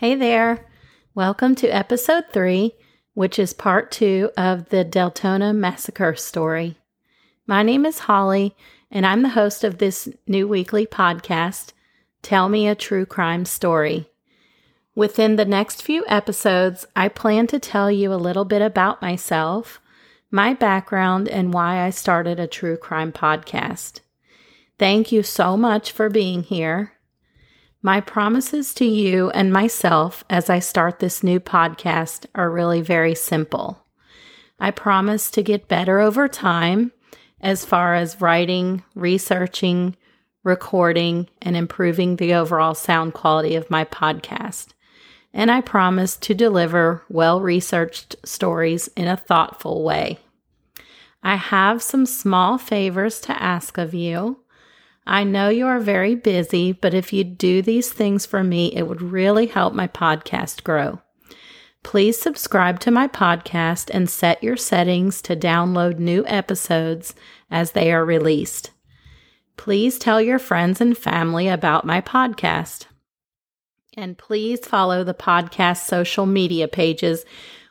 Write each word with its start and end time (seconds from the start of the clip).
Hey 0.00 0.14
there. 0.14 0.66
Welcome 1.14 1.54
to 1.56 1.68
episode 1.68 2.24
three, 2.32 2.74
which 3.12 3.38
is 3.38 3.52
part 3.52 3.90
two 3.90 4.30
of 4.34 4.70
the 4.70 4.82
Deltona 4.82 5.54
Massacre 5.54 6.16
story. 6.16 6.78
My 7.46 7.62
name 7.62 7.84
is 7.84 7.98
Holly, 7.98 8.56
and 8.90 9.04
I'm 9.04 9.20
the 9.20 9.28
host 9.36 9.62
of 9.62 9.76
this 9.76 10.08
new 10.26 10.48
weekly 10.48 10.86
podcast, 10.86 11.74
Tell 12.22 12.48
Me 12.48 12.66
a 12.66 12.74
True 12.74 13.04
Crime 13.04 13.44
Story. 13.44 14.08
Within 14.94 15.36
the 15.36 15.44
next 15.44 15.82
few 15.82 16.02
episodes, 16.08 16.86
I 16.96 17.08
plan 17.08 17.46
to 17.48 17.58
tell 17.58 17.90
you 17.90 18.10
a 18.10 18.14
little 18.14 18.46
bit 18.46 18.62
about 18.62 19.02
myself, 19.02 19.82
my 20.30 20.54
background, 20.54 21.28
and 21.28 21.52
why 21.52 21.84
I 21.84 21.90
started 21.90 22.40
a 22.40 22.46
true 22.46 22.78
crime 22.78 23.12
podcast. 23.12 24.00
Thank 24.78 25.12
you 25.12 25.22
so 25.22 25.58
much 25.58 25.92
for 25.92 26.08
being 26.08 26.42
here. 26.42 26.94
My 27.82 28.02
promises 28.02 28.74
to 28.74 28.84
you 28.84 29.30
and 29.30 29.50
myself 29.50 30.22
as 30.28 30.50
I 30.50 30.58
start 30.58 30.98
this 30.98 31.22
new 31.22 31.40
podcast 31.40 32.26
are 32.34 32.50
really 32.50 32.82
very 32.82 33.14
simple. 33.14 33.86
I 34.58 34.70
promise 34.70 35.30
to 35.30 35.42
get 35.42 35.66
better 35.66 35.98
over 35.98 36.28
time 36.28 36.92
as 37.40 37.64
far 37.64 37.94
as 37.94 38.20
writing, 38.20 38.82
researching, 38.94 39.96
recording, 40.44 41.30
and 41.40 41.56
improving 41.56 42.16
the 42.16 42.34
overall 42.34 42.74
sound 42.74 43.14
quality 43.14 43.54
of 43.54 43.70
my 43.70 43.86
podcast. 43.86 44.74
And 45.32 45.50
I 45.50 45.62
promise 45.62 46.18
to 46.18 46.34
deliver 46.34 47.02
well 47.08 47.40
researched 47.40 48.16
stories 48.26 48.88
in 48.88 49.08
a 49.08 49.16
thoughtful 49.16 49.82
way. 49.82 50.18
I 51.22 51.36
have 51.36 51.82
some 51.82 52.04
small 52.04 52.58
favors 52.58 53.20
to 53.20 53.42
ask 53.42 53.78
of 53.78 53.94
you. 53.94 54.40
I 55.06 55.24
know 55.24 55.48
you 55.48 55.66
are 55.66 55.80
very 55.80 56.14
busy, 56.14 56.72
but 56.72 56.94
if 56.94 57.12
you 57.12 57.24
do 57.24 57.62
these 57.62 57.92
things 57.92 58.26
for 58.26 58.44
me, 58.44 58.74
it 58.74 58.86
would 58.86 59.02
really 59.02 59.46
help 59.46 59.74
my 59.74 59.88
podcast 59.88 60.62
grow. 60.62 61.00
Please 61.82 62.20
subscribe 62.20 62.78
to 62.80 62.90
my 62.90 63.08
podcast 63.08 63.90
and 63.92 64.08
set 64.08 64.42
your 64.42 64.56
settings 64.56 65.22
to 65.22 65.34
download 65.34 65.98
new 65.98 66.24
episodes 66.26 67.14
as 67.50 67.72
they 67.72 67.90
are 67.90 68.04
released. 68.04 68.70
Please 69.56 69.98
tell 69.98 70.20
your 70.20 70.38
friends 70.38 70.80
and 70.80 70.96
family 70.96 71.48
about 71.48 71.84
my 71.84 72.00
podcast. 72.00 72.86
And 73.96 74.16
please 74.16 74.60
follow 74.60 75.02
the 75.02 75.14
podcast 75.14 75.86
social 75.86 76.26
media 76.26 76.68
pages 76.68 77.24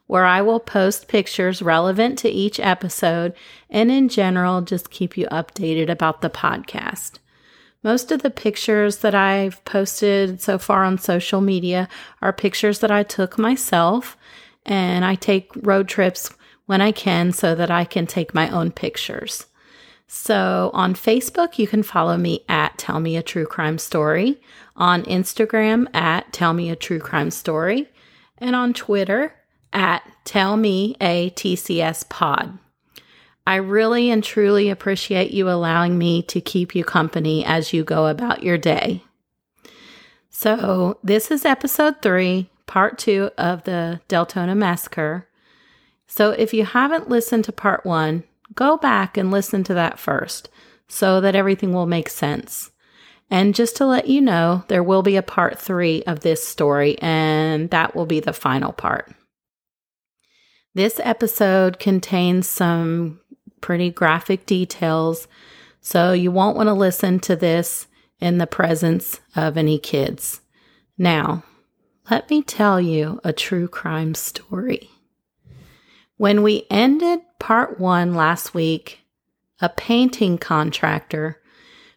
where 0.09 0.25
I 0.25 0.41
will 0.41 0.59
post 0.59 1.07
pictures 1.07 1.61
relevant 1.61 2.17
to 2.17 2.29
each 2.29 2.59
episode 2.59 3.35
and 3.69 3.91
in 3.91 4.09
general 4.09 4.61
just 4.61 4.89
keep 4.89 5.15
you 5.15 5.27
updated 5.27 5.87
about 5.87 6.21
the 6.21 6.31
podcast. 6.31 7.19
Most 7.83 8.11
of 8.11 8.23
the 8.23 8.31
pictures 8.31 8.97
that 8.97 9.13
I've 9.13 9.63
posted 9.65 10.41
so 10.41 10.57
far 10.57 10.83
on 10.83 10.97
social 10.97 11.41
media 11.41 11.87
are 12.23 12.33
pictures 12.33 12.79
that 12.79 12.89
I 12.89 13.03
took 13.03 13.37
myself, 13.37 14.17
and 14.65 15.05
I 15.05 15.13
take 15.13 15.51
road 15.55 15.87
trips 15.87 16.31
when 16.65 16.81
I 16.81 16.91
can 16.91 17.31
so 17.31 17.53
that 17.53 17.69
I 17.69 17.85
can 17.85 18.07
take 18.07 18.33
my 18.33 18.49
own 18.49 18.71
pictures. 18.71 19.45
So 20.07 20.71
on 20.73 20.95
Facebook, 20.95 21.59
you 21.59 21.67
can 21.67 21.83
follow 21.83 22.17
me 22.17 22.45
at 22.49 22.79
Tell 22.79 22.99
Me 22.99 23.15
a 23.15 23.21
True 23.21 23.45
Crime 23.45 23.77
Story, 23.77 24.41
on 24.75 25.03
Instagram 25.03 25.85
at 25.93 26.33
Tell 26.33 26.53
Me 26.53 26.71
a 26.71 26.75
True 26.75 26.99
Crime 26.99 27.29
Story, 27.29 27.89
and 28.39 28.55
on 28.55 28.73
Twitter 28.73 29.35
at 29.73 30.03
Tell 30.23 30.57
Me 30.57 30.95
a 31.01 31.29
TCS 31.31 32.09
Pod. 32.09 32.57
I 33.45 33.55
really 33.55 34.11
and 34.11 34.23
truly 34.23 34.69
appreciate 34.69 35.31
you 35.31 35.49
allowing 35.49 35.97
me 35.97 36.21
to 36.23 36.39
keep 36.39 36.75
you 36.75 36.83
company 36.83 37.43
as 37.43 37.73
you 37.73 37.83
go 37.83 38.07
about 38.07 38.43
your 38.43 38.57
day. 38.57 39.03
So, 40.29 40.99
this 41.03 41.31
is 41.31 41.45
episode 41.45 42.01
three, 42.01 42.49
part 42.67 42.97
two 42.97 43.31
of 43.37 43.63
the 43.63 44.01
Deltona 44.07 44.55
Massacre. 44.55 45.27
So, 46.05 46.31
if 46.31 46.53
you 46.53 46.63
haven't 46.63 47.09
listened 47.09 47.45
to 47.45 47.51
part 47.51 47.85
one, 47.85 48.23
go 48.53 48.77
back 48.77 49.17
and 49.17 49.31
listen 49.31 49.63
to 49.65 49.73
that 49.73 49.99
first 49.99 50.49
so 50.87 51.19
that 51.21 51.35
everything 51.35 51.73
will 51.73 51.85
make 51.85 52.09
sense. 52.09 52.71
And 53.31 53.53
just 53.53 53.75
to 53.77 53.85
let 53.85 54.07
you 54.07 54.21
know, 54.21 54.63
there 54.67 54.83
will 54.83 55.03
be 55.03 55.15
a 55.15 55.23
part 55.23 55.59
three 55.59 56.03
of 56.03 56.21
this 56.21 56.45
story, 56.45 56.97
and 56.99 57.69
that 57.69 57.95
will 57.95 58.07
be 58.07 58.19
the 58.19 58.33
final 58.33 58.71
part. 58.73 59.11
This 60.73 60.99
episode 61.03 61.79
contains 61.79 62.47
some 62.47 63.19
pretty 63.61 63.89
graphic 63.89 64.45
details. 64.45 65.27
So 65.81 66.13
you 66.13 66.31
won't 66.31 66.57
want 66.57 66.67
to 66.67 66.73
listen 66.73 67.19
to 67.21 67.35
this 67.35 67.87
in 68.19 68.37
the 68.37 68.47
presence 68.47 69.19
of 69.35 69.57
any 69.57 69.79
kids. 69.79 70.41
Now, 70.97 71.43
let 72.11 72.29
me 72.29 72.41
tell 72.41 72.81
you 72.81 73.19
a 73.23 73.33
true 73.33 73.67
crime 73.67 74.13
story. 74.13 74.89
When 76.17 76.43
we 76.43 76.65
ended 76.69 77.21
part 77.39 77.79
one 77.79 78.13
last 78.13 78.53
week, 78.53 78.99
a 79.61 79.69
painting 79.69 80.37
contractor 80.37 81.41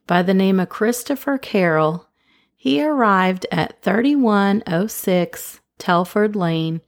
by 0.07 0.23
the 0.23 0.35
name 0.35 0.61
of 0.61 0.69
Christopher 0.69 1.39
Carroll, 1.39 2.09
he 2.57 2.83
arrived 2.83 3.47
at 3.51 3.83
3106 3.83 5.61
Telford 5.79 6.37
Lane 6.37 6.81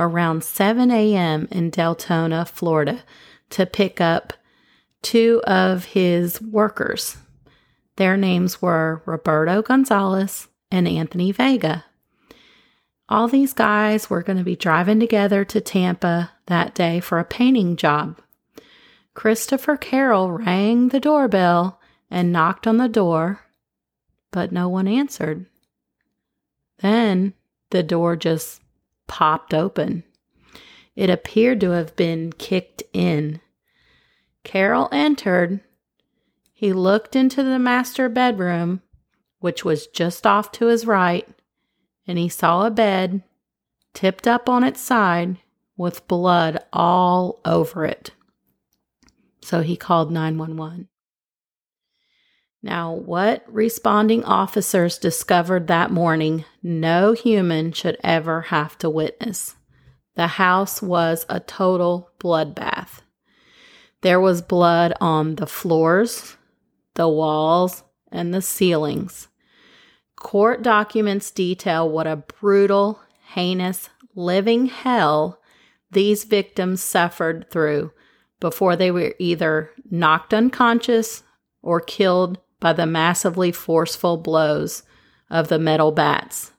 around 0.00 0.42
7 0.42 0.90
a.m. 0.90 1.46
in 1.50 1.70
Deltona, 1.70 2.48
Florida, 2.48 3.04
to 3.50 3.66
pick 3.66 4.00
up 4.00 4.32
two 5.02 5.42
of 5.46 5.84
his 5.84 6.40
workers. 6.40 7.18
Their 7.96 8.16
names 8.16 8.62
were 8.62 9.02
Roberto 9.04 9.60
Gonzalez 9.60 10.48
and 10.70 10.88
Anthony 10.88 11.32
Vega. 11.32 11.84
All 13.08 13.28
these 13.28 13.52
guys 13.52 14.08
were 14.08 14.22
going 14.22 14.38
to 14.38 14.44
be 14.44 14.56
driving 14.56 15.00
together 15.00 15.44
to 15.44 15.60
Tampa 15.60 16.30
that 16.46 16.74
day 16.74 17.00
for 17.00 17.18
a 17.18 17.24
painting 17.24 17.76
job. 17.76 18.20
Christopher 19.14 19.76
Carroll 19.76 20.30
rang 20.30 20.88
the 20.88 21.00
doorbell 21.00 21.80
and 22.10 22.32
knocked 22.32 22.66
on 22.66 22.78
the 22.78 22.88
door, 22.88 23.40
but 24.30 24.52
no 24.52 24.68
one 24.68 24.88
answered. 24.88 25.46
Then 26.78 27.34
the 27.70 27.82
door 27.82 28.16
just 28.16 28.59
popped 29.10 29.52
open. 29.52 30.04
It 30.94 31.10
appeared 31.10 31.60
to 31.62 31.70
have 31.70 31.96
been 31.96 32.32
kicked 32.32 32.84
in. 32.92 33.40
Carroll 34.44 34.88
entered. 34.92 35.60
He 36.52 36.72
looked 36.72 37.16
into 37.16 37.42
the 37.42 37.58
master 37.58 38.08
bedroom, 38.08 38.82
which 39.40 39.64
was 39.64 39.88
just 39.88 40.26
off 40.28 40.52
to 40.52 40.66
his 40.66 40.86
right, 40.86 41.28
and 42.06 42.18
he 42.18 42.28
saw 42.28 42.64
a 42.64 42.70
bed 42.70 43.24
tipped 43.94 44.28
up 44.28 44.48
on 44.48 44.62
its 44.62 44.80
side 44.80 45.38
with 45.76 46.06
blood 46.06 46.62
all 46.72 47.40
over 47.44 47.84
it. 47.84 48.12
So 49.42 49.62
he 49.62 49.76
called 49.76 50.12
911. 50.12 50.86
Now, 52.62 52.92
what 52.92 53.44
responding 53.48 54.22
officers 54.24 54.98
discovered 54.98 55.66
that 55.68 55.90
morning, 55.90 56.44
no 56.62 57.12
human 57.12 57.72
should 57.72 57.96
ever 58.04 58.42
have 58.42 58.76
to 58.78 58.90
witness. 58.90 59.56
The 60.14 60.26
house 60.26 60.82
was 60.82 61.24
a 61.28 61.40
total 61.40 62.10
bloodbath. 62.18 63.00
There 64.02 64.20
was 64.20 64.42
blood 64.42 64.92
on 65.00 65.36
the 65.36 65.46
floors, 65.46 66.36
the 66.94 67.08
walls, 67.08 67.82
and 68.12 68.34
the 68.34 68.42
ceilings. 68.42 69.28
Court 70.16 70.62
documents 70.62 71.30
detail 71.30 71.88
what 71.88 72.06
a 72.06 72.16
brutal, 72.16 73.00
heinous, 73.34 73.88
living 74.14 74.66
hell 74.66 75.40
these 75.90 76.24
victims 76.24 76.82
suffered 76.82 77.46
through 77.50 77.92
before 78.38 78.76
they 78.76 78.90
were 78.90 79.14
either 79.18 79.70
knocked 79.90 80.34
unconscious 80.34 81.22
or 81.62 81.80
killed 81.80 82.38
by 82.60 82.72
the 82.72 82.86
massively 82.86 83.50
forceful 83.50 84.16
blows 84.16 84.82
of 85.28 85.48
the 85.48 85.58
metal 85.58 85.90
bats. 85.90 86.52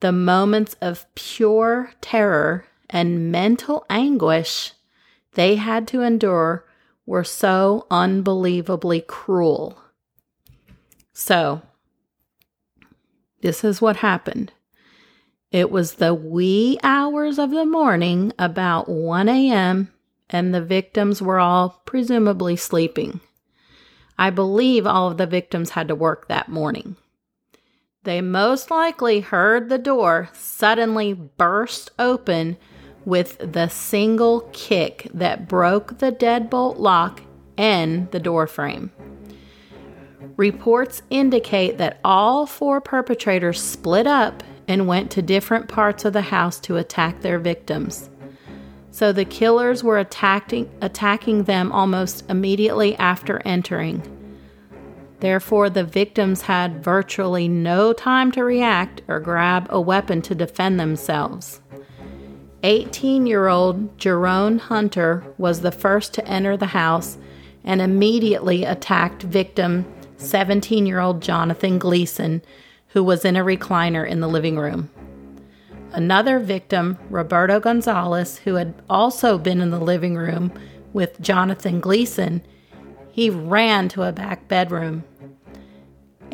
The 0.00 0.12
moments 0.12 0.74
of 0.80 1.06
pure 1.14 1.92
terror 2.00 2.66
and 2.90 3.30
mental 3.30 3.86
anguish 3.88 4.72
they 5.34 5.56
had 5.56 5.88
to 5.88 6.02
endure 6.02 6.66
were 7.06 7.24
so 7.24 7.86
unbelievably 7.90 9.02
cruel. 9.02 9.78
So, 11.12 11.62
this 13.40 13.64
is 13.64 13.80
what 13.80 13.96
happened. 13.96 14.52
It 15.50 15.70
was 15.70 15.94
the 15.94 16.14
wee 16.14 16.78
hours 16.82 17.38
of 17.38 17.50
the 17.50 17.66
morning, 17.66 18.32
about 18.38 18.88
1 18.88 19.28
a.m., 19.28 19.92
and 20.30 20.54
the 20.54 20.62
victims 20.62 21.20
were 21.20 21.38
all 21.38 21.82
presumably 21.84 22.56
sleeping. 22.56 23.20
I 24.18 24.30
believe 24.30 24.86
all 24.86 25.10
of 25.10 25.16
the 25.16 25.26
victims 25.26 25.70
had 25.70 25.88
to 25.88 25.94
work 25.94 26.28
that 26.28 26.48
morning. 26.48 26.96
They 28.04 28.20
most 28.20 28.70
likely 28.70 29.20
heard 29.20 29.68
the 29.68 29.78
door 29.78 30.28
suddenly 30.32 31.12
burst 31.12 31.90
open 31.98 32.56
with 33.04 33.38
the 33.38 33.68
single 33.68 34.48
kick 34.52 35.08
that 35.14 35.48
broke 35.48 35.98
the 35.98 36.12
deadbolt 36.12 36.78
lock 36.78 37.22
and 37.56 38.10
the 38.10 38.20
door 38.20 38.46
frame. 38.46 38.90
Reports 40.36 41.02
indicate 41.10 41.78
that 41.78 42.00
all 42.04 42.46
four 42.46 42.80
perpetrators 42.80 43.60
split 43.60 44.06
up 44.06 44.42
and 44.66 44.86
went 44.86 45.10
to 45.12 45.22
different 45.22 45.68
parts 45.68 46.04
of 46.04 46.12
the 46.12 46.22
house 46.22 46.58
to 46.60 46.76
attack 46.76 47.20
their 47.20 47.38
victims. 47.38 48.08
So 48.92 49.10
the 49.10 49.24
killers 49.24 49.82
were 49.82 49.98
attacking, 49.98 50.70
attacking 50.82 51.44
them 51.44 51.72
almost 51.72 52.28
immediately 52.28 52.94
after 52.96 53.40
entering. 53.44 54.02
Therefore, 55.20 55.70
the 55.70 55.82
victims 55.82 56.42
had 56.42 56.84
virtually 56.84 57.48
no 57.48 57.94
time 57.94 58.30
to 58.32 58.44
react 58.44 59.00
or 59.08 59.18
grab 59.18 59.66
a 59.70 59.80
weapon 59.80 60.20
to 60.22 60.34
defend 60.34 60.78
themselves. 60.78 61.60
18 62.64 63.26
year 63.26 63.48
old 63.48 63.98
Jerome 63.98 64.58
Hunter 64.58 65.24
was 65.38 65.62
the 65.62 65.72
first 65.72 66.12
to 66.14 66.28
enter 66.28 66.56
the 66.56 66.66
house 66.66 67.16
and 67.64 67.80
immediately 67.80 68.64
attacked 68.64 69.22
victim 69.22 69.86
17 70.18 70.84
year 70.84 71.00
old 71.00 71.22
Jonathan 71.22 71.78
Gleason, 71.78 72.42
who 72.88 73.02
was 73.02 73.24
in 73.24 73.36
a 73.36 73.44
recliner 73.44 74.06
in 74.06 74.20
the 74.20 74.28
living 74.28 74.58
room. 74.58 74.90
Another 75.92 76.38
victim, 76.38 76.98
Roberto 77.10 77.60
Gonzalez, 77.60 78.38
who 78.38 78.54
had 78.54 78.74
also 78.88 79.36
been 79.36 79.60
in 79.60 79.70
the 79.70 79.80
living 79.80 80.16
room 80.16 80.52
with 80.92 81.20
Jonathan 81.20 81.80
Gleason, 81.80 82.42
he 83.10 83.28
ran 83.28 83.88
to 83.90 84.02
a 84.02 84.12
back 84.12 84.48
bedroom 84.48 85.04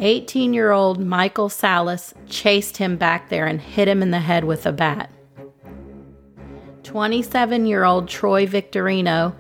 18 0.01 0.55
year 0.55 0.71
old 0.71 1.01
Michael 1.01 1.49
Salas 1.49 2.15
chased 2.29 2.77
him 2.77 2.97
back 2.97 3.29
there 3.29 3.47
and 3.47 3.61
hit 3.61 3.89
him 3.89 4.01
in 4.01 4.13
the 4.13 4.21
head 4.21 4.45
with 4.45 4.65
a 4.65 4.73
bat. 4.73 5.11
27 6.85 7.67
year 7.67 7.85
old 7.85 8.09
Troy 8.09 8.47
Victorino, 8.47 9.35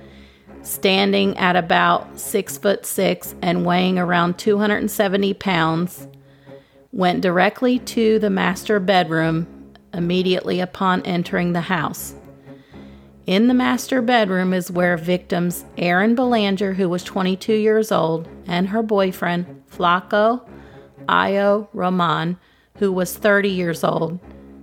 standing 0.62 1.36
at 1.38 1.54
about 1.54 2.18
6 2.18 2.58
foot 2.58 2.84
6 2.84 3.36
and 3.40 3.64
weighing 3.64 3.98
around 3.98 4.36
270 4.38 5.34
pounds, 5.34 6.08
went 6.90 7.20
directly 7.20 7.78
to 7.78 8.18
the 8.18 8.30
master 8.30 8.80
bedroom 8.80 9.46
immediately 9.98 10.60
upon 10.60 11.02
entering 11.02 11.52
the 11.52 11.60
house. 11.60 12.14
In 13.26 13.48
the 13.48 13.52
master 13.52 14.00
bedroom 14.00 14.54
is 14.54 14.70
where 14.70 14.96
victims 14.96 15.66
Erin 15.76 16.14
Belanger, 16.14 16.72
who 16.72 16.88
was 16.88 17.04
22 17.04 17.52
years 17.52 17.92
old, 17.92 18.26
and 18.46 18.68
her 18.68 18.82
boyfriend, 18.82 19.64
Flaco 19.70 20.48
Ayo 21.06 21.68
Roman, 21.74 22.38
who 22.78 22.90
was 22.90 23.14
30 23.14 23.50
years 23.50 23.84
old, 23.84 24.18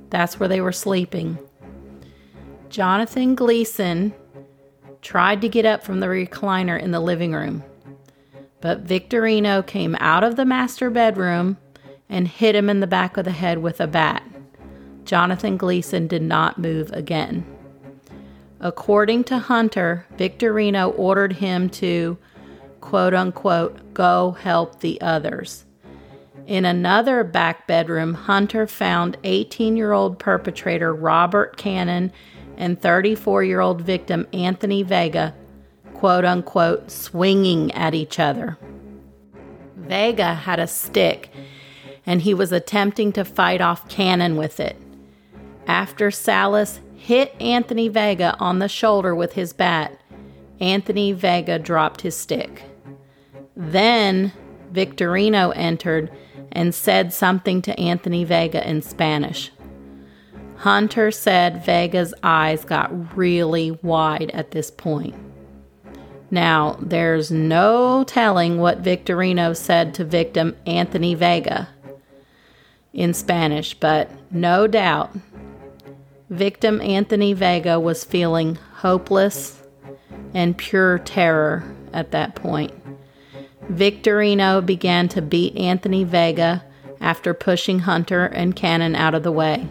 that's 0.09 0.39
where 0.39 0.49
they 0.49 0.61
were 0.61 0.71
sleeping. 0.71 1.37
Jonathan 2.69 3.35
Gleason 3.35 4.13
tried 5.01 5.41
to 5.41 5.49
get 5.49 5.65
up 5.65 5.83
from 5.83 5.99
the 5.99 6.07
recliner 6.07 6.81
in 6.81 6.89
the 6.89 6.99
living 6.99 7.33
room, 7.33 7.63
but 8.61 8.83
Victorino 8.83 9.61
came 9.61 9.95
out 9.99 10.23
of 10.23 10.37
the 10.37 10.45
master 10.45 10.89
bedroom 10.89 11.57
and 12.09 12.27
hit 12.27 12.55
him 12.55 12.69
in 12.69 12.79
the 12.79 12.87
back 12.87 13.17
of 13.17 13.25
the 13.25 13.31
head 13.31 13.59
with 13.59 13.79
a 13.79 13.87
bat. 13.87 14.23
Jonathan 15.05 15.57
Gleason 15.57 16.07
did 16.07 16.21
not 16.21 16.57
move 16.57 16.91
again. 16.91 17.45
According 18.59 19.25
to 19.25 19.37
Hunter, 19.37 20.05
Victorino 20.17 20.93
ordered 20.97 21.33
him 21.33 21.69
to, 21.71 22.17
quote 22.81 23.13
unquote, 23.13 23.93
go 23.93 24.31
help 24.31 24.79
the 24.79 24.99
others. 25.01 25.65
In 26.47 26.65
another 26.65 27.23
back 27.23 27.67
bedroom, 27.67 28.13
Hunter 28.13 28.67
found 28.67 29.17
18 29.23 29.77
year 29.77 29.93
old 29.93 30.19
perpetrator 30.19 30.93
Robert 30.93 31.57
Cannon 31.57 32.11
and 32.57 32.81
34 32.81 33.43
year 33.43 33.59
old 33.59 33.81
victim 33.81 34.27
Anthony 34.31 34.83
Vega, 34.83 35.33
quote 35.93 36.25
unquote, 36.25 36.91
swinging 36.91 37.71
at 37.71 37.93
each 37.93 38.19
other. 38.19 38.57
Vega 39.75 40.33
had 40.33 40.59
a 40.59 40.67
stick 40.67 41.29
and 42.05 42.21
he 42.21 42.33
was 42.33 42.51
attempting 42.51 43.11
to 43.13 43.25
fight 43.25 43.61
off 43.61 43.89
Cannon 43.89 44.35
with 44.35 44.59
it. 44.59 44.77
After 45.67 46.11
Salas 46.11 46.79
hit 46.95 47.33
Anthony 47.39 47.87
Vega 47.87 48.35
on 48.39 48.59
the 48.59 48.67
shoulder 48.67 49.15
with 49.15 49.33
his 49.33 49.53
bat, 49.53 49.99
Anthony 50.59 51.11
Vega 51.11 51.59
dropped 51.59 52.01
his 52.01 52.15
stick. 52.15 52.63
Then 53.55 54.31
Victorino 54.71 55.51
entered 55.55 56.11
and 56.51 56.73
said 56.73 57.13
something 57.13 57.61
to 57.63 57.79
Anthony 57.79 58.23
Vega 58.23 58.67
in 58.67 58.81
Spanish. 58.81 59.51
Hunter 60.57 61.11
said 61.11 61.65
Vega's 61.65 62.13
eyes 62.23 62.63
got 62.63 63.17
really 63.17 63.71
wide 63.71 64.31
at 64.31 64.51
this 64.51 64.71
point. 64.71 65.15
Now, 66.31 66.77
there's 66.81 67.29
no 67.31 68.03
telling 68.05 68.57
what 68.57 68.81
Victorino 68.81 69.55
said 69.55 69.93
to 69.95 70.05
victim 70.05 70.55
Anthony 70.65 71.13
Vega 71.13 71.69
in 72.93 73.13
Spanish, 73.13 73.73
but 73.73 74.09
no 74.31 74.65
doubt 74.67 75.15
Victim 76.29 76.81
Anthony 76.81 77.33
Vega 77.33 77.79
was 77.79 78.03
feeling 78.03 78.55
hopeless 78.77 79.61
and 80.33 80.57
pure 80.57 80.97
terror 80.99 81.63
at 81.93 82.11
that 82.11 82.35
point. 82.35 82.73
Victorino 83.69 84.59
began 84.61 85.07
to 85.09 85.21
beat 85.21 85.55
Anthony 85.55 86.03
Vega 86.03 86.63
after 86.99 87.33
pushing 87.33 87.79
Hunter 87.79 88.25
and 88.25 88.55
Cannon 88.55 88.95
out 88.95 89.13
of 89.13 89.21
the 89.21 89.31
way. 89.31 89.67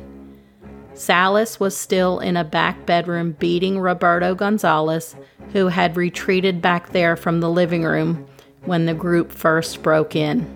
Salas 0.95 1.58
was 1.58 1.77
still 1.77 2.20
in 2.20 2.37
a 2.37 2.44
back 2.44 2.87
bedroom 2.87 3.32
beating 3.32 3.81
Roberto 3.81 4.37
Gonzalez, 4.37 5.17
who 5.53 5.69
had 5.69 5.96
retreated 5.96 6.63
back 6.63 6.91
there 6.91 7.17
from 7.17 7.41
the 7.41 7.51
living 7.51 7.82
room 7.82 8.27
when 8.65 8.87
the 8.87 8.94
group 8.94 9.32
first 9.32 9.82
broke 9.82 10.15
in. 10.15 10.46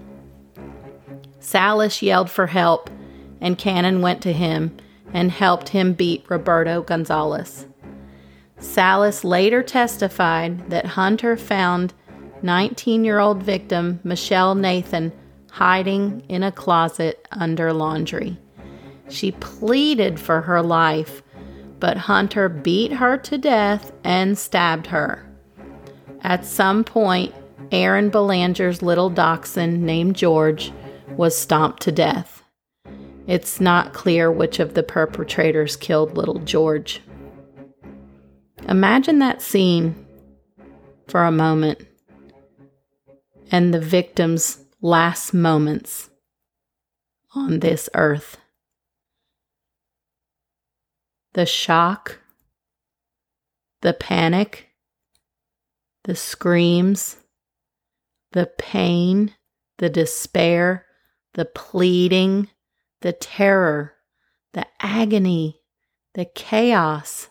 Salas 1.41 2.03
yelled 2.03 2.31
for 2.31 2.47
help, 2.47 2.89
and 3.41 3.59
Cannon 3.59 4.01
went 4.01 4.23
to 4.23 4.33
him 4.33 4.77
and 5.13 5.31
helped 5.31 5.71
him 5.71 5.93
beat 5.93 6.25
Roberto 6.29 6.83
Gonzalez. 6.83 7.67
Salas 8.59 9.25
later 9.25 9.63
testified 9.63 10.71
that 10.71 10.85
Hunter 10.85 11.37
found 11.37 11.95
19 12.43 13.05
year 13.05 13.19
old 13.19 13.43
victim 13.43 14.01
Michelle 14.05 14.55
Nathan 14.55 15.13
hiding 15.51 16.23
in 16.29 16.43
a 16.43 16.53
closet 16.53 17.27
under 17.33 17.73
laundry. 17.73 18.39
She 19.09 19.33
pleaded 19.33 20.21
for 20.21 20.43
her 20.43 20.63
life, 20.63 21.23
but 21.81 21.97
Hunter 21.97 22.49
beat 22.49 22.93
her 22.93 23.17
to 23.19 23.39
death 23.39 23.93
and 24.05 24.37
stabbed 24.37 24.89
her. 24.89 25.25
At 26.23 26.45
some 26.45 26.85
point, 26.85 27.35
Erin 27.71 28.11
Belanger's 28.11 28.83
little 28.83 29.11
dachshund 29.11 29.83
named 29.83 30.17
George 30.17 30.73
was 31.17 31.37
stomped 31.37 31.83
to 31.83 31.93
death. 31.93 32.38
It's 33.29 33.61
not 33.61 33.93
clear 33.93 34.33
which 34.33 34.59
of 34.59 34.73
the 34.73 34.83
perpetrators 34.83 35.77
killed 35.77 36.17
little 36.17 36.39
George. 36.39 37.03
Imagine 38.67 39.19
that 39.19 39.43
scene 39.43 40.07
for 41.09 41.23
a 41.23 41.31
moment 41.31 41.87
and 43.51 43.75
the 43.75 43.81
victim's 43.81 44.65
last 44.81 45.35
moments 45.35 46.09
on 47.35 47.61
this 47.61 47.91
earth. 47.93 48.39
The 51.35 51.45
shock, 51.45 52.21
the 53.83 53.93
panic, 53.93 54.69
the 56.05 56.17
screams, 56.17 57.17
the 58.33 58.47
pain, 58.47 59.35
the 59.77 59.91
despair, 59.91 60.87
the 61.35 61.45
pleading, 61.45 62.49
the 63.01 63.13
terror, 63.13 63.95
the 64.53 64.67
agony, 64.81 65.61
the 66.15 66.25
chaos. 66.25 67.29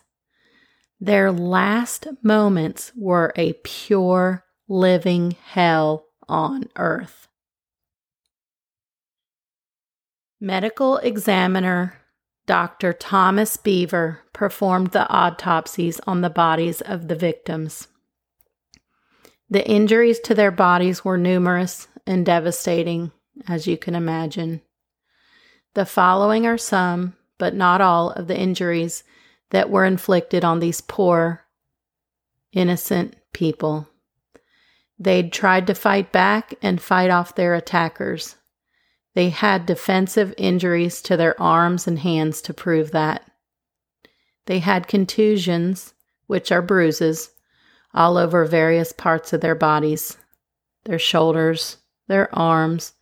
Their 1.00 1.30
last 1.30 2.06
moments 2.22 2.92
were 2.96 3.32
a 3.36 3.52
pure 3.64 4.44
living 4.68 5.36
hell 5.44 6.06
on 6.28 6.64
earth. 6.76 7.28
Medical 10.40 10.98
examiner 10.98 11.94
Dr. 12.46 12.94
Thomas 12.94 13.58
Beaver 13.58 14.20
performed 14.32 14.92
the 14.92 15.06
autopsies 15.10 16.00
on 16.06 16.22
the 16.22 16.30
bodies 16.30 16.80
of 16.80 17.08
the 17.08 17.14
victims. 17.14 17.88
The 19.50 19.68
injuries 19.68 20.18
to 20.20 20.34
their 20.34 20.50
bodies 20.50 21.04
were 21.04 21.18
numerous 21.18 21.88
and 22.06 22.24
devastating, 22.24 23.12
as 23.46 23.66
you 23.66 23.76
can 23.76 23.94
imagine. 23.94 24.62
The 25.74 25.86
following 25.86 26.46
are 26.46 26.58
some, 26.58 27.14
but 27.38 27.54
not 27.54 27.80
all, 27.80 28.10
of 28.10 28.26
the 28.26 28.38
injuries 28.38 29.04
that 29.50 29.70
were 29.70 29.84
inflicted 29.84 30.44
on 30.44 30.60
these 30.60 30.80
poor, 30.80 31.44
innocent 32.52 33.16
people. 33.32 33.88
They'd 34.98 35.32
tried 35.32 35.66
to 35.68 35.74
fight 35.74 36.12
back 36.12 36.54
and 36.60 36.80
fight 36.80 37.10
off 37.10 37.34
their 37.34 37.54
attackers. 37.54 38.36
They 39.14 39.30
had 39.30 39.66
defensive 39.66 40.34
injuries 40.36 41.00
to 41.02 41.16
their 41.16 41.40
arms 41.40 41.86
and 41.86 41.98
hands 41.98 42.42
to 42.42 42.54
prove 42.54 42.90
that. 42.90 43.30
They 44.46 44.58
had 44.58 44.88
contusions, 44.88 45.94
which 46.26 46.50
are 46.50 46.62
bruises, 46.62 47.30
all 47.94 48.16
over 48.16 48.44
various 48.44 48.92
parts 48.92 49.32
of 49.32 49.40
their 49.40 49.54
bodies 49.54 50.16
their 50.84 50.98
shoulders, 50.98 51.76
their 52.06 52.34
arms, 52.34 52.94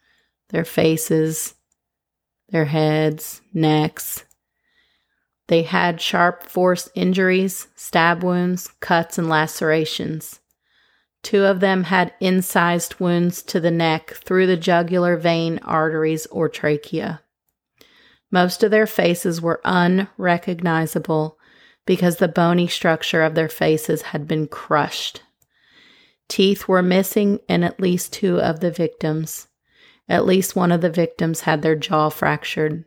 their 0.49 0.65
faces, 0.65 1.55
their 2.51 2.67
heads, 2.67 3.41
necks. 3.53 4.25
They 5.49 5.63
had 5.63 6.01
sharp 6.01 6.45
force 6.45 6.89
injuries, 6.95 7.69
stab 7.77 8.23
wounds, 8.23 8.69
cuts, 8.81 9.19
and 9.19 9.29
lacerations. 9.29 10.41
Two 11.23 11.45
of 11.45 11.61
them 11.61 11.85
had 11.85 12.15
incised 12.21 13.01
wounds 13.01 13.43
to 13.45 13.61
the 13.61 13.71
neck 13.71 14.11
through 14.15 14.47
the 14.47 14.57
jugular 14.57 15.17
vein, 15.17 15.59
arteries, 15.65 16.27
or 16.27 16.49
trachea. 16.49 17.21
Most 18.31 18.63
of 18.63 18.71
their 18.71 18.87
faces 18.87 19.41
were 19.41 19.61
unrecognizable 19.65 21.39
because 21.85 22.17
the 22.17 22.29
bony 22.29 22.67
structure 22.67 23.23
of 23.23 23.35
their 23.35 23.49
faces 23.49 24.03
had 24.03 24.27
been 24.27 24.49
crushed. 24.49 25.23
Teeth 26.29 26.67
were 26.67 26.83
missing 26.83 27.39
in 27.49 27.63
at 27.63 27.81
least 27.81 28.13
two 28.13 28.41
of 28.41 28.61
the 28.61 28.71
victims. 28.71 29.47
At 30.09 30.27
least 30.27 30.55
one 30.55 30.73
of 30.73 30.81
the 30.81 30.91
victims 30.91 31.43
had 31.43 31.63
their 31.63 31.77
jaw 31.77 32.09
fractured. 32.09 32.85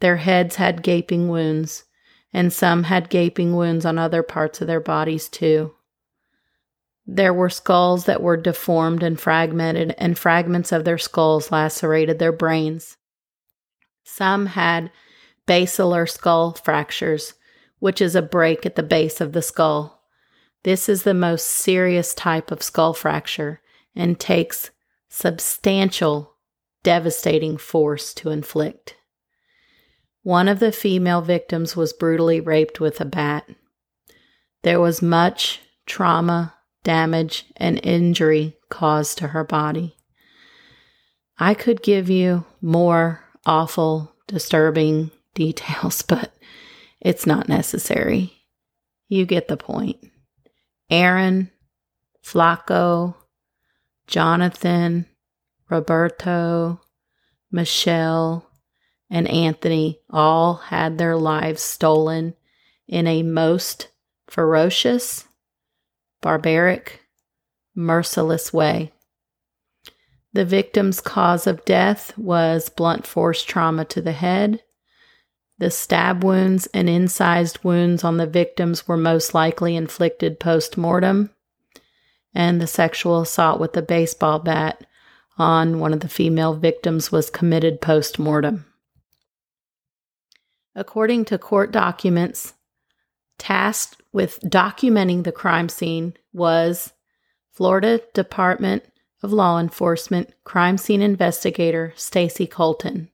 Their 0.00 0.16
heads 0.16 0.56
had 0.56 0.82
gaping 0.82 1.28
wounds, 1.28 1.84
and 2.32 2.52
some 2.52 2.84
had 2.84 3.10
gaping 3.10 3.54
wounds 3.54 3.84
on 3.84 3.98
other 3.98 4.22
parts 4.22 4.60
of 4.60 4.66
their 4.66 4.80
bodies 4.80 5.28
too. 5.28 5.74
There 7.06 7.32
were 7.32 7.50
skulls 7.50 8.04
that 8.04 8.22
were 8.22 8.36
deformed 8.36 9.02
and 9.02 9.18
fragmented, 9.18 9.94
and 9.98 10.18
fragments 10.18 10.72
of 10.72 10.84
their 10.84 10.98
skulls 10.98 11.50
lacerated 11.50 12.18
their 12.18 12.32
brains. 12.32 12.96
Some 14.04 14.46
had 14.46 14.90
basilar 15.46 16.06
skull 16.06 16.52
fractures, 16.52 17.34
which 17.78 18.00
is 18.00 18.14
a 18.14 18.22
break 18.22 18.66
at 18.66 18.76
the 18.76 18.82
base 18.82 19.20
of 19.20 19.32
the 19.32 19.42
skull. 19.42 20.02
This 20.64 20.88
is 20.88 21.02
the 21.02 21.14
most 21.14 21.46
serious 21.46 22.14
type 22.14 22.50
of 22.50 22.62
skull 22.62 22.92
fracture 22.92 23.62
and 23.94 24.18
takes 24.18 24.70
substantial, 25.08 26.34
devastating 26.82 27.56
force 27.56 28.14
to 28.14 28.30
inflict. 28.30 28.96
One 30.22 30.48
of 30.48 30.58
the 30.58 30.72
female 30.72 31.22
victims 31.22 31.76
was 31.76 31.92
brutally 31.92 32.40
raped 32.40 32.80
with 32.80 33.00
a 33.00 33.04
bat. 33.04 33.48
There 34.62 34.80
was 34.80 35.00
much 35.00 35.60
trauma 35.86 36.54
damage, 36.88 37.44
and 37.56 37.84
injury 37.84 38.56
caused 38.70 39.18
to 39.18 39.28
her 39.28 39.44
body. 39.44 39.94
I 41.38 41.52
could 41.52 41.82
give 41.82 42.08
you 42.08 42.46
more 42.62 43.22
awful, 43.44 44.14
disturbing 44.26 45.10
details, 45.34 46.00
but 46.00 46.32
it's 46.98 47.26
not 47.26 47.46
necessary. 47.46 48.32
You 49.08 49.26
get 49.26 49.48
the 49.48 49.58
point. 49.58 49.98
Erin, 50.88 51.50
Flaco, 52.24 53.14
Jonathan, 54.06 55.04
Roberto, 55.70 56.80
Michelle, 57.50 58.48
and 59.10 59.28
Anthony 59.28 60.00
all 60.10 60.54
had 60.54 60.98
their 60.98 61.16
lives 61.16 61.62
stolen 61.62 62.34
in 62.86 63.06
a 63.06 63.22
most 63.22 63.88
ferocious 64.26 65.26
barbaric, 66.20 67.02
merciless 67.74 68.52
way. 68.52 68.92
The 70.32 70.44
victim's 70.44 71.00
cause 71.00 71.46
of 71.46 71.64
death 71.64 72.16
was 72.18 72.68
blunt 72.68 73.06
force 73.06 73.42
trauma 73.42 73.84
to 73.86 74.00
the 74.00 74.12
head. 74.12 74.62
The 75.58 75.70
stab 75.70 76.22
wounds 76.22 76.68
and 76.72 76.88
incised 76.88 77.64
wounds 77.64 78.04
on 78.04 78.18
the 78.18 78.26
victims 78.26 78.86
were 78.86 78.96
most 78.96 79.34
likely 79.34 79.74
inflicted 79.74 80.38
post 80.38 80.76
mortem, 80.76 81.30
and 82.34 82.60
the 82.60 82.66
sexual 82.66 83.22
assault 83.22 83.58
with 83.58 83.76
a 83.76 83.82
baseball 83.82 84.38
bat 84.38 84.86
on 85.38 85.78
one 85.78 85.92
of 85.92 86.00
the 86.00 86.08
female 86.08 86.54
victims 86.54 87.12
was 87.12 87.30
committed 87.30 87.80
post 87.80 88.18
mortem. 88.18 88.66
According 90.74 91.24
to 91.26 91.38
court 91.38 91.72
documents, 91.72 92.54
tasked 93.38 94.00
with 94.12 94.40
documenting 94.40 95.24
the 95.24 95.32
crime 95.32 95.68
scene 95.68 96.14
was 96.32 96.92
Florida 97.52 98.00
Department 98.14 98.84
of 99.22 99.32
Law 99.32 99.58
Enforcement 99.58 100.32
crime 100.44 100.78
scene 100.78 101.02
investigator 101.02 101.92
Stacy 101.96 102.46
Colton. 102.46 103.10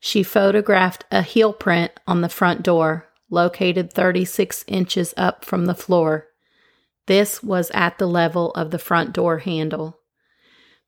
She 0.00 0.22
photographed 0.22 1.04
a 1.10 1.22
heel 1.22 1.52
print 1.52 1.92
on 2.06 2.20
the 2.20 2.28
front 2.28 2.62
door, 2.62 3.08
located 3.30 3.92
36 3.92 4.64
inches 4.68 5.12
up 5.16 5.44
from 5.44 5.66
the 5.66 5.74
floor. 5.74 6.28
This 7.06 7.42
was 7.42 7.70
at 7.72 7.98
the 7.98 8.06
level 8.06 8.52
of 8.52 8.70
the 8.70 8.78
front 8.78 9.12
door 9.12 9.38
handle. 9.38 9.97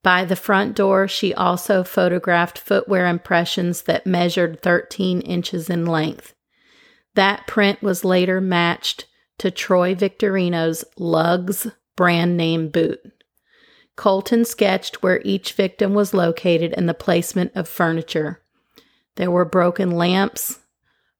By 0.02 0.24
the 0.24 0.36
front 0.36 0.74
door, 0.74 1.06
she 1.08 1.34
also 1.34 1.84
photographed 1.84 2.58
footwear 2.58 3.06
impressions 3.06 3.82
that 3.82 4.06
measured 4.06 4.62
13 4.62 5.20
inches 5.20 5.68
in 5.68 5.84
length. 5.84 6.34
That 7.14 7.46
print 7.46 7.82
was 7.82 8.04
later 8.04 8.40
matched 8.40 9.06
to 9.38 9.50
Troy 9.50 9.94
Victorino's 9.94 10.84
Lugz 10.98 11.70
brand 11.96 12.36
name 12.36 12.68
boot. 12.68 13.00
Colton 13.96 14.46
sketched 14.46 15.02
where 15.02 15.20
each 15.24 15.52
victim 15.52 15.92
was 15.92 16.14
located 16.14 16.72
and 16.74 16.88
the 16.88 16.94
placement 16.94 17.52
of 17.54 17.68
furniture. 17.68 18.40
There 19.16 19.30
were 19.30 19.44
broken 19.44 19.90
lamps, 19.90 20.60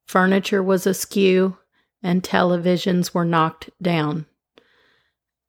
furniture 0.05 0.63
was 0.63 0.87
askew, 0.87 1.57
and 2.01 2.23
televisions 2.23 3.13
were 3.13 3.25
knocked 3.25 3.69
down. 3.79 4.25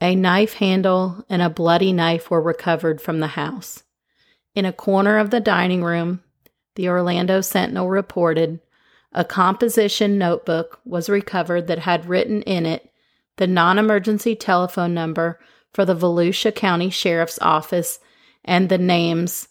A 0.03 0.15
knife 0.17 0.55
handle 0.55 1.25
and 1.29 1.41
a 1.41 1.49
bloody 1.49 1.93
knife 1.93 2.29
were 2.29 2.43
recovered 2.43 3.01
from 3.01 3.21
the 3.21 3.29
house. 3.29 3.85
In 4.53 4.65
a 4.65 4.73
corner 4.73 5.17
of 5.17 5.31
the 5.31 5.39
dining 5.39 5.85
room, 5.85 6.25
the 6.75 6.89
Orlando 6.89 7.41
Sentinel 7.41 7.89
reported 7.89 8.59
a 9.13 9.25
composition 9.25 10.19
notebook 10.19 10.81
was 10.85 11.09
recovered 11.09 11.69
that 11.69 11.79
had 11.79 12.07
written 12.07 12.43
in 12.43 12.67
it 12.67 12.91
the 13.37 13.47
non 13.47 13.79
emergency 13.79 14.35
telephone 14.35 14.93
number 14.93 15.39
for 15.73 15.85
the 15.85 15.95
Volusia 15.95 16.53
County 16.53 16.91
Sheriff's 16.91 17.39
Office 17.41 18.01
and 18.45 18.69
the 18.69 18.79
names 18.79 19.47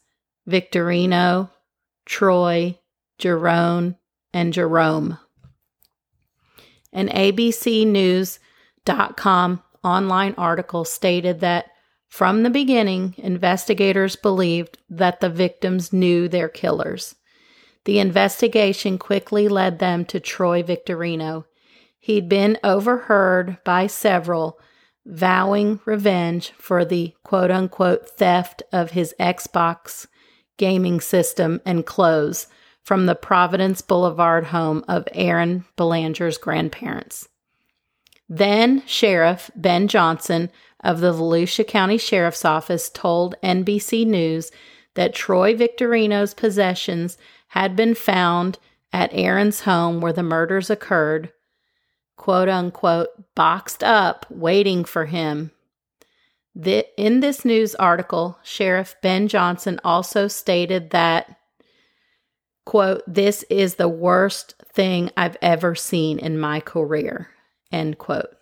Victorino, 0.45 1.49
Troy, 2.05 2.77
Jerome, 3.17 3.95
and 4.33 4.51
Jerome. 4.51 5.17
An 6.91 7.07
ABCNews.com 7.07 9.63
online 9.83 10.35
article 10.37 10.85
stated 10.85 11.39
that 11.39 11.67
from 12.07 12.43
the 12.43 12.49
beginning, 12.49 13.15
investigators 13.17 14.17
believed 14.17 14.77
that 14.89 15.21
the 15.21 15.29
victims 15.29 15.93
knew 15.93 16.27
their 16.27 16.49
killers. 16.49 17.15
The 17.85 17.99
investigation 17.99 18.97
quickly 18.97 19.47
led 19.47 19.79
them 19.79 20.05
to 20.05 20.19
Troy 20.19 20.61
Victorino. 20.61 21.45
He'd 21.99 22.27
been 22.27 22.57
overheard 22.63 23.57
by 23.63 23.87
several, 23.87 24.59
vowing 25.05 25.79
revenge 25.85 26.51
for 26.57 26.83
the 26.83 27.15
quote 27.23 27.49
unquote 27.49 28.09
theft 28.09 28.61
of 28.71 28.91
his 28.91 29.15
Xbox 29.19 30.05
gaming 30.57 30.99
system 30.99 31.61
and 31.65 31.85
clothes 31.85 32.47
from 32.83 33.05
the 33.05 33.15
Providence 33.15 33.81
Boulevard 33.81 34.45
home 34.45 34.83
of 34.87 35.07
Erin 35.13 35.65
Belanger's 35.77 36.37
grandparents. 36.37 37.29
Then 38.33 38.81
Sheriff 38.85 39.51
Ben 39.57 39.89
Johnson 39.89 40.51
of 40.81 41.01
the 41.01 41.11
Volusia 41.11 41.67
County 41.67 41.97
Sheriff's 41.97 42.45
Office 42.45 42.89
told 42.89 43.35
NBC 43.43 44.07
News 44.07 44.53
that 44.93 45.13
Troy 45.13 45.53
Victorino's 45.53 46.33
possessions 46.33 47.17
had 47.49 47.75
been 47.75 47.93
found 47.93 48.57
at 48.93 49.09
Erin's 49.11 49.61
home 49.61 49.99
where 49.99 50.13
the 50.13 50.23
murders 50.23 50.69
occurred, 50.69 51.33
quote 52.15 52.47
unquote, 52.47 53.09
boxed 53.35 53.83
up, 53.83 54.25
waiting 54.29 54.85
for 54.85 55.07
him. 55.07 55.51
The, 56.55 56.87
in 56.97 57.19
this 57.19 57.43
news 57.43 57.75
article, 57.75 58.39
Sheriff 58.43 58.95
Ben 59.01 59.27
Johnson 59.27 59.77
also 59.83 60.29
stated 60.29 60.91
that, 60.91 61.35
quote, 62.65 63.03
this 63.05 63.43
is 63.49 63.75
the 63.75 63.89
worst 63.89 64.55
thing 64.73 65.11
I've 65.17 65.35
ever 65.41 65.75
seen 65.75 66.17
in 66.17 66.39
my 66.39 66.61
career, 66.61 67.29
end 67.71 67.97
quote. 67.97 68.35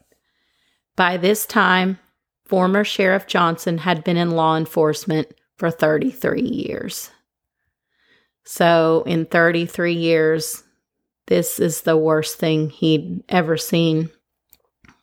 By 0.96 1.18
this 1.18 1.46
time, 1.46 2.00
former 2.46 2.84
Sheriff 2.84 3.28
Johnson 3.28 3.78
had 3.78 4.04
been 4.04 4.18
in 4.18 4.32
law 4.32 4.58
enforcement 4.58 5.34
for 5.58 5.72
33 5.72 6.42
years. 6.42 7.12
So, 8.44 9.04
in 9.06 9.26
33 9.26 9.94
years, 9.94 10.64
this 11.28 11.60
is 11.60 11.82
the 11.82 11.96
worst 11.96 12.40
thing 12.40 12.72
he'd 12.72 13.24
ever 13.30 13.58
seen, 13.58 14.10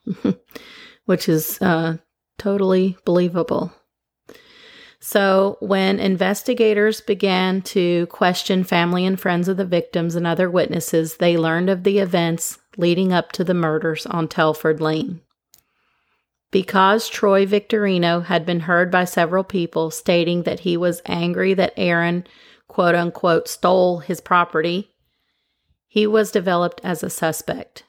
which 1.04 1.28
is 1.28 1.60
uh, 1.62 1.98
totally 2.38 2.96
believable. 3.04 3.72
So, 5.08 5.56
when 5.60 6.00
investigators 6.00 7.00
began 7.00 7.62
to 7.62 8.06
question 8.06 8.64
family 8.64 9.06
and 9.06 9.20
friends 9.20 9.46
of 9.46 9.56
the 9.56 9.64
victims 9.64 10.16
and 10.16 10.26
other 10.26 10.50
witnesses, 10.50 11.18
they 11.18 11.36
learned 11.36 11.70
of 11.70 11.84
the 11.84 12.00
events 12.00 12.58
leading 12.76 13.12
up 13.12 13.30
to 13.32 13.44
the 13.44 13.54
murders 13.54 14.04
on 14.06 14.26
Telford 14.26 14.80
Lane. 14.80 15.20
Because 16.50 17.08
Troy 17.08 17.46
Victorino 17.46 18.24
had 18.24 18.44
been 18.44 18.58
heard 18.58 18.90
by 18.90 19.04
several 19.04 19.44
people 19.44 19.92
stating 19.92 20.42
that 20.42 20.58
he 20.58 20.76
was 20.76 21.02
angry 21.06 21.54
that 21.54 21.74
Erin 21.76 22.26
quote 22.66 22.96
unquote 22.96 23.46
stole 23.46 23.98
his 23.98 24.20
property, 24.20 24.90
he 25.86 26.04
was 26.04 26.32
developed 26.32 26.80
as 26.82 27.04
a 27.04 27.10
suspect. 27.10 27.84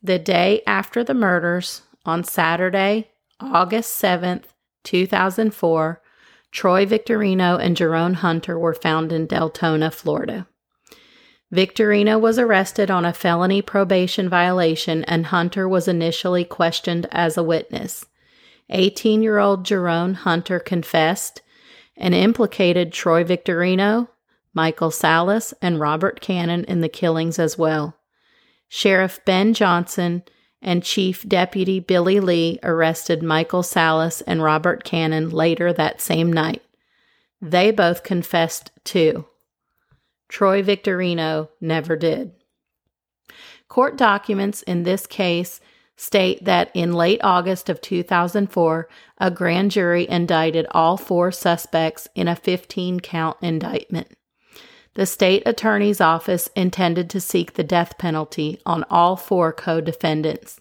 The 0.00 0.20
day 0.20 0.62
after 0.68 1.02
the 1.02 1.14
murders, 1.14 1.82
on 2.06 2.22
Saturday, 2.22 3.10
August 3.40 4.00
7th, 4.00 4.44
2004, 4.84 6.00
Troy 6.50 6.86
Victorino 6.86 7.56
and 7.56 7.76
Jerome 7.76 8.14
Hunter 8.14 8.58
were 8.58 8.74
found 8.74 9.12
in 9.12 9.26
Deltona, 9.26 9.92
Florida. 9.92 10.46
Victorino 11.50 12.18
was 12.18 12.38
arrested 12.38 12.90
on 12.90 13.04
a 13.04 13.12
felony 13.12 13.62
probation 13.62 14.28
violation, 14.28 15.04
and 15.04 15.26
Hunter 15.26 15.68
was 15.68 15.88
initially 15.88 16.44
questioned 16.44 17.06
as 17.10 17.36
a 17.36 17.42
witness. 17.42 18.04
18 18.70 19.22
year 19.22 19.38
old 19.38 19.64
Jerome 19.64 20.14
Hunter 20.14 20.58
confessed 20.58 21.40
and 21.96 22.14
implicated 22.14 22.92
Troy 22.92 23.24
Victorino, 23.24 24.08
Michael 24.52 24.90
Salas, 24.90 25.54
and 25.62 25.80
Robert 25.80 26.20
Cannon 26.20 26.64
in 26.64 26.80
the 26.80 26.88
killings 26.88 27.38
as 27.38 27.56
well. 27.56 27.96
Sheriff 28.68 29.20
Ben 29.24 29.54
Johnson 29.54 30.22
and 30.60 30.82
Chief 30.82 31.26
Deputy 31.28 31.80
Billy 31.80 32.20
Lee 32.20 32.58
arrested 32.62 33.22
Michael 33.22 33.62
Salas 33.62 34.20
and 34.22 34.42
Robert 34.42 34.84
Cannon 34.84 35.30
later 35.30 35.72
that 35.72 36.00
same 36.00 36.32
night. 36.32 36.62
They 37.40 37.70
both 37.70 38.02
confessed 38.02 38.70
too. 38.84 39.26
Troy 40.28 40.62
Victorino 40.62 41.48
never 41.60 41.96
did. 41.96 42.32
Court 43.68 43.96
documents 43.96 44.62
in 44.62 44.82
this 44.82 45.06
case 45.06 45.60
state 45.96 46.44
that 46.44 46.70
in 46.74 46.92
late 46.92 47.20
August 47.22 47.68
of 47.68 47.80
2004, 47.80 48.88
a 49.18 49.30
grand 49.30 49.70
jury 49.70 50.08
indicted 50.08 50.66
all 50.70 50.96
four 50.96 51.32
suspects 51.32 52.08
in 52.14 52.28
a 52.28 52.36
15 52.36 53.00
count 53.00 53.36
indictment. 53.42 54.17
The 54.98 55.06
state 55.06 55.44
attorney's 55.46 56.00
office 56.00 56.50
intended 56.56 57.08
to 57.10 57.20
seek 57.20 57.52
the 57.52 57.62
death 57.62 57.98
penalty 57.98 58.60
on 58.66 58.84
all 58.90 59.14
four 59.14 59.52
co 59.52 59.80
defendants. 59.80 60.60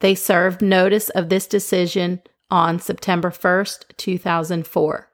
They 0.00 0.16
served 0.16 0.60
notice 0.60 1.10
of 1.10 1.28
this 1.28 1.46
decision 1.46 2.22
on 2.50 2.80
September 2.80 3.30
1st, 3.30 3.96
2004. 3.96 5.08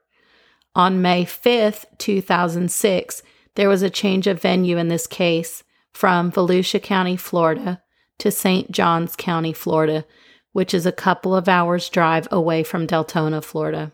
On 0.75 1.03
May 1.03 1.27
5th, 1.27 1.85
2006, 1.99 3.23
there 3.55 3.69
was 3.69 3.83
a 3.83 3.91
change 3.91 4.27
of 4.27 4.41
venue 4.41 4.79
in 4.79 4.89
this 4.89 5.07
case 5.07 5.63
from 5.93 6.33
Volusia 6.33 6.83
County, 6.83 7.19
Florida 7.19 7.83
to 8.17 8.31
St. 8.31 8.71
Johns 8.71 9.15
County, 9.15 9.53
Florida, 9.53 10.07
which 10.53 10.73
is 10.73 10.87
a 10.87 10.91
couple 10.91 11.37
of 11.37 11.51
hours' 11.51 11.91
drive 11.91 12.27
away 12.31 12.63
from 12.63 12.87
Deltona, 12.87 13.45
Florida. 13.45 13.93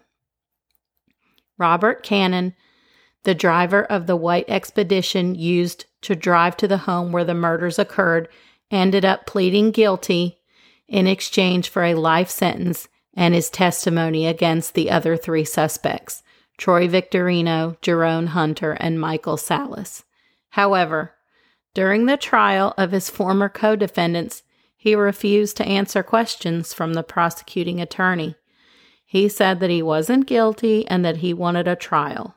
Robert 1.59 2.05
Cannon 2.05 2.55
the 3.25 3.35
driver 3.35 3.85
of 3.85 4.07
the 4.07 4.17
white 4.17 4.45
expedition 4.49 5.35
used 5.35 5.87
to 6.03 6.15
drive 6.15 6.57
to 6.59 6.69
the 6.69 6.79
home 6.79 7.11
where 7.13 7.25
the 7.25 7.35
murders 7.35 7.79
occurred 7.79 8.29
ended 8.71 9.05
up 9.05 9.27
pleading 9.27 9.71
guilty 9.71 10.39
in 10.89 11.07
exchange 11.07 11.69
for 11.69 11.83
a 11.83 11.95
life 11.95 12.31
sentence 12.31 12.89
and 13.15 13.35
his 13.35 13.51
testimony 13.51 14.27
against 14.27 14.75
the 14.75 14.91
other 14.91 15.17
three 15.17 15.45
suspects 15.45 16.23
Troy 16.57 16.87
Victorino, 16.87 17.77
Jerome 17.83 18.29
Hunter, 18.29 18.73
and 18.73 19.01
Michael 19.01 19.37
Salas. 19.37 20.05
However, 20.51 21.15
during 21.75 22.07
the 22.07 22.17
trial 22.17 22.75
of 22.79 22.93
his 22.93 23.11
former 23.11 23.49
co 23.49 23.75
defendants, 23.75 24.45
he 24.77 24.95
refused 24.95 25.57
to 25.57 25.67
answer 25.67 26.03
questions 26.03 26.73
from 26.73 26.95
the 26.95 27.03
prosecuting 27.03 27.81
attorney. 27.81 28.37
He 29.05 29.29
said 29.29 29.59
that 29.61 29.71
he 29.71 29.83
wasn't 29.83 30.27
guilty 30.27 30.87
and 30.87 31.05
that 31.05 31.19
he 31.19 31.35
wanted 31.35 31.67
a 31.67 31.75
trial. 31.75 32.37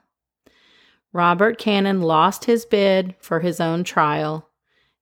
Robert 1.14 1.58
Cannon 1.58 2.02
lost 2.02 2.46
his 2.46 2.66
bid 2.66 3.16
for 3.20 3.40
his 3.40 3.60
own 3.60 3.84
trial. 3.84 4.48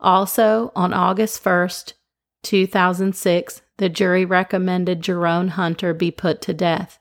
Also, 0.00 0.72
on 0.74 0.92
August 0.92 1.42
1st, 1.42 1.94
2006, 2.42 3.62
the 3.78 3.88
jury 3.88 4.24
recommended 4.24 5.02
Jerome 5.02 5.48
Hunter 5.48 5.94
be 5.94 6.10
put 6.10 6.42
to 6.42 6.52
death. 6.52 6.98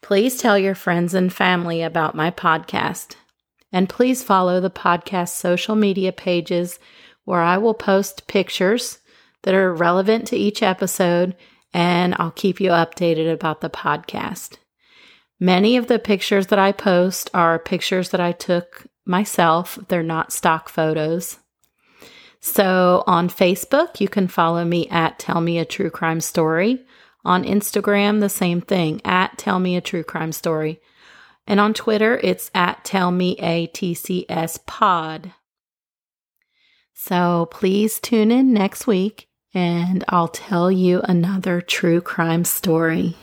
Please 0.00 0.38
tell 0.38 0.56
your 0.56 0.76
friends 0.76 1.12
and 1.12 1.32
family 1.32 1.82
about 1.82 2.14
my 2.14 2.30
podcast. 2.30 3.16
And 3.72 3.88
please 3.88 4.22
follow 4.22 4.60
the 4.60 4.70
podcast 4.70 5.30
social 5.30 5.74
media 5.74 6.12
pages 6.12 6.78
where 7.24 7.42
I 7.42 7.58
will 7.58 7.74
post 7.74 8.28
pictures 8.28 9.00
that 9.42 9.54
are 9.54 9.74
relevant 9.74 10.28
to 10.28 10.36
each 10.36 10.62
episode 10.62 11.34
and 11.74 12.14
I'll 12.16 12.30
keep 12.30 12.60
you 12.60 12.70
updated 12.70 13.32
about 13.32 13.60
the 13.60 13.70
podcast. 13.70 14.58
Many 15.40 15.76
of 15.76 15.86
the 15.86 15.98
pictures 15.98 16.48
that 16.48 16.58
I 16.58 16.72
post 16.72 17.30
are 17.32 17.58
pictures 17.58 18.10
that 18.10 18.20
I 18.20 18.32
took 18.32 18.86
myself, 19.04 19.78
they're 19.88 20.02
not 20.02 20.32
stock 20.32 20.68
photos. 20.68 21.38
So 22.40 23.04
on 23.06 23.28
Facebook, 23.28 24.00
you 24.00 24.08
can 24.08 24.28
follow 24.28 24.64
me 24.64 24.88
at 24.88 25.18
Tell 25.18 25.40
Me 25.40 25.58
a 25.58 25.64
True 25.64 25.90
Crime 25.90 26.20
Story. 26.20 26.84
On 27.24 27.44
Instagram, 27.44 28.20
the 28.20 28.28
same 28.28 28.60
thing 28.60 29.00
at 29.04 29.38
Tell 29.38 29.58
Me 29.58 29.76
a 29.76 29.80
True 29.80 30.04
Crime 30.04 30.32
Story. 30.32 30.80
And 31.46 31.60
on 31.60 31.74
Twitter, 31.74 32.18
it's 32.22 32.50
at 32.54 32.84
Tell 32.84 33.10
Me 33.10 33.36
a 33.38 33.68
TCS 33.68 34.66
Pod. 34.66 35.32
So 36.94 37.46
please 37.50 38.00
tune 38.00 38.30
in 38.30 38.52
next 38.52 38.86
week 38.86 39.28
and 39.54 40.04
I'll 40.08 40.28
tell 40.28 40.70
you 40.70 41.00
another 41.02 41.60
true 41.60 42.00
crime 42.00 42.44
story. 42.44 43.16